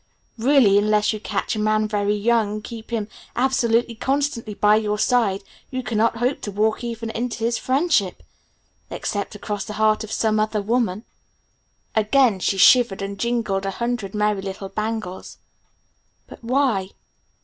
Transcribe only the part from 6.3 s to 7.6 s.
to walk even into his